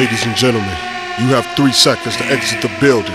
Ladies 0.00 0.24
and 0.24 0.34
gentlemen, 0.34 0.70
you 1.18 1.26
have 1.34 1.44
three 1.56 1.72
seconds 1.72 2.16
to 2.16 2.24
exit 2.24 2.62
the 2.62 2.74
building. 2.80 3.12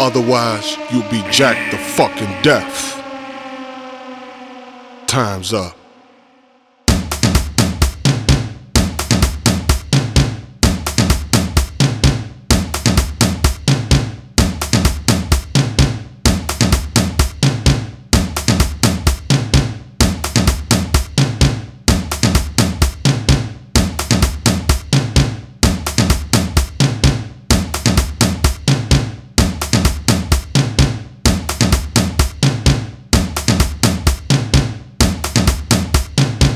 Otherwise, 0.00 0.76
you'll 0.90 1.08
be 1.08 1.22
jacked 1.30 1.70
the 1.70 1.78
fucking 1.78 2.42
death. 2.42 2.96
Time's 5.06 5.52
up. 5.52 5.83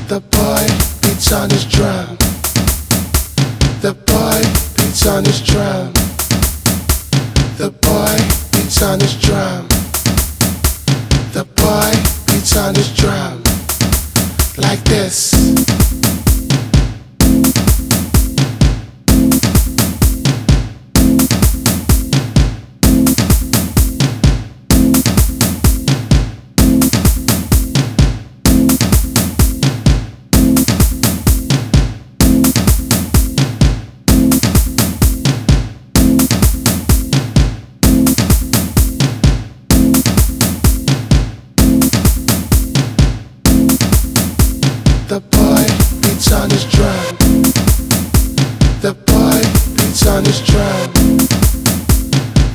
The 0.09 0.21
boy 0.21 0.65
beats 1.03 1.31
on 1.31 1.51
his 1.51 1.65
drum. 1.65 2.17
The 3.81 3.93
boy 3.93 4.41
beats 4.75 5.05
on 5.05 5.23
his 5.23 5.39
drum. 5.39 5.93
The 7.59 7.69
boy 7.69 8.17
beats 8.51 8.81
on 8.81 8.99
his 8.99 9.13
drum. 9.21 9.67
The 11.31 11.45
boy 11.53 11.91
beats 12.25 12.57
on 12.57 12.73
his 12.73 12.91
drum. 12.97 13.43
Like 14.57 14.83
this. 14.85 15.88
His 50.29 50.45
drum. 50.45 50.93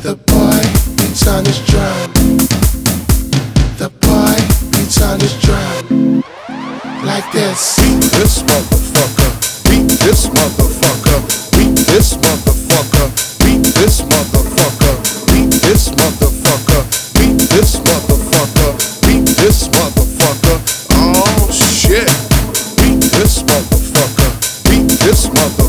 The 0.07 0.15
boy 0.31 0.63
beats 0.95 1.27
on 1.27 1.45
his 1.45 1.59
drum. 1.67 2.13
The 3.83 3.91
boy 3.99 4.37
beats 4.71 5.03
on 5.03 5.19
his 5.19 5.35
drum. 5.43 6.23
Like 7.03 7.27
this. 7.33 7.75
Beat 7.83 8.05
this 8.15 8.43
motherfucker. 8.47 9.31
Beat 9.67 9.91
this 10.07 10.27
motherfucker. 10.29 11.19
Beat 11.57 11.75
this 11.91 12.15
motherfucker. 12.23 13.07
Beat 13.43 13.67
this 13.75 14.03
motherfucker. 14.03 14.95
Beat 15.33 15.51
this 15.67 15.91
motherfucker. 15.99 16.85
Beat 17.19 17.41
this 17.51 17.81
motherfucker. 17.87 18.71
Beat 19.03 19.27
this 19.43 19.69
motherfucker. 19.75 20.57
Oh 20.95 21.51
shit. 21.51 22.07
Beat 22.79 23.03
this 23.19 23.43
motherfucker. 23.43 24.31
Beat 24.71 24.91
this 25.03 25.27
motherfucker. 25.27 25.64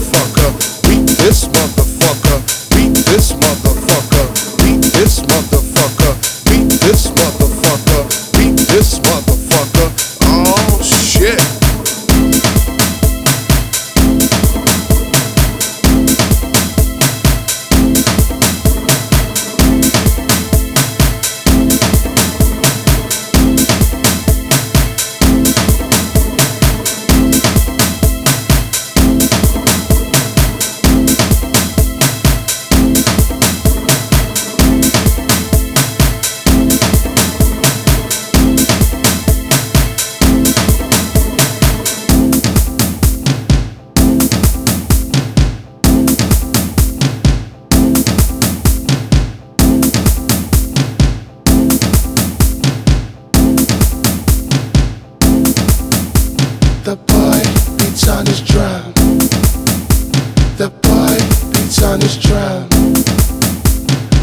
The 60.58 60.70
boy 60.70 61.18
beats 61.52 61.84
on 61.84 62.00
his 62.00 62.16
drum. 62.16 62.70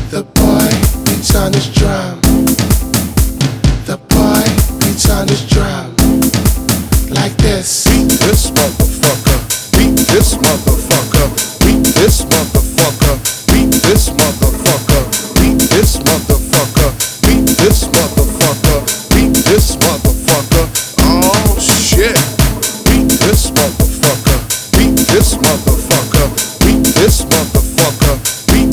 The 0.09 0.23
boy 0.23 0.71
beats 1.05 1.37
on 1.37 1.53
his 1.53 1.69
drum. 1.75 2.21
The 3.85 3.99
boy 4.09 4.43
beats 4.81 5.11
on 5.11 5.29
his 5.29 5.47
drum. 5.47 5.95
Like 7.11 7.37
this. 7.37 7.85
Beat 7.85 8.09
this 8.25 8.51
motherfucker. 8.51 9.77
Beat 9.77 9.99
this 10.09 10.35
motherfucker. 10.37 10.82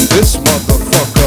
This 0.10 0.38
motherfucker. 0.38 1.19